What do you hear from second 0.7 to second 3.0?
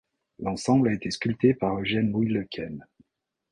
a été sculpté par Eugène-Louis Lequesne.